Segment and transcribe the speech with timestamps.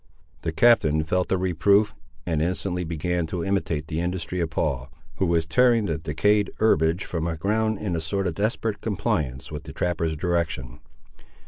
[0.41, 1.93] The captain felt the reproof,
[2.25, 7.05] and instantly began to imitate the industry of Paul, who was tearing the decayed herbage
[7.05, 10.79] from the ground in a sort of desperate compliance with the trapper's direction.